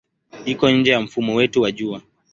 Iko 0.45 0.69
nje 0.71 0.91
ya 0.91 1.01
mfumo 1.01 1.35
wetu 1.35 1.61
wa 1.61 1.71
Jua. 1.71 2.01